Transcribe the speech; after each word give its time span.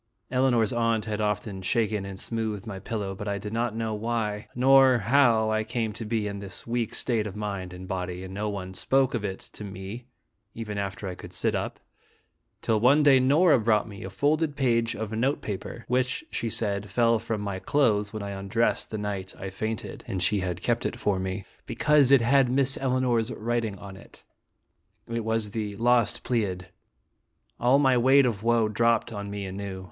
Elinor's 0.31 0.73
aunt 0.73 1.05
had 1.05 1.21
often 1.21 1.61
shaken 1.61 2.05
and 2.07 2.19
smoothed 2.19 2.65
my 2.65 2.79
pillow, 2.79 3.13
but 3.13 3.27
I 3.27 3.37
did 3.37 3.53
not 3.53 3.75
know 3.75 3.93
why 3.93 4.47
nor 4.55 4.97
how 4.97 5.51
I 5.51 5.63
came 5.63 5.93
to 5.93 6.05
be 6.05 6.25
in 6.25 6.39
this 6.39 6.65
weak 6.65 6.95
state 6.95 7.27
of 7.27 7.35
mind 7.35 7.71
and 7.71 7.87
body, 7.87 8.23
and 8.23 8.33
no 8.33 8.49
one 8.49 8.73
spoke 8.73 9.13
of 9.13 9.23
it 9.23 9.37
to 9.53 9.63
me 9.63 10.07
even 10.55 10.79
after 10.79 11.07
I 11.07 11.13
could 11.13 11.31
sit 11.31 11.53
up, 11.53 11.79
till 12.63 12.79
one 12.79 13.03
day 13.03 13.19
Nora 13.19 13.59
brought 13.59 13.87
me 13.87 14.03
a 14.03 14.09
folded 14.09 14.55
page 14.55 14.95
of 14.95 15.11
note 15.11 15.39
paper, 15.39 15.85
which, 15.87 16.25
she 16.31 16.49
said, 16.49 16.89
fell 16.89 17.19
from 17.19 17.39
my 17.39 17.59
clothes 17.59 18.11
when 18.11 18.23
I 18.23 18.31
was 18.31 18.39
undressed 18.39 18.89
the 18.89 18.97
night 18.97 19.35
I 19.39 19.51
fainted, 19.51 20.03
and 20.07 20.19
she 20.23 20.39
had 20.39 20.63
kept 20.63 20.83
it 20.83 20.95
for 20.97 21.19
me," 21.19 21.45
because 21.67 22.09
it 22.09 22.21
had 22.21 22.49
Miss 22.49 22.75
Elinor's 22.75 23.29
writing 23.31 23.77
on 23.77 23.97
it." 23.97 24.23
It 25.07 25.23
was 25.23 25.51
"The 25.51 25.75
Lost 25.75 26.23
Pleiad." 26.23 26.69
All 27.59 27.77
my 27.77 27.95
weight 27.99 28.25
of 28.25 28.41
woe 28.41 28.67
dropped 28.67 29.13
on 29.13 29.29
me 29.29 29.45
anew. 29.45 29.79